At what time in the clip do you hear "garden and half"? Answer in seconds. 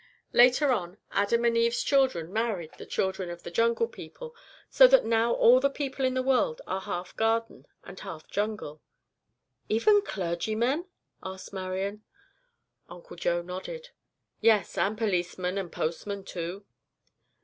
7.15-8.27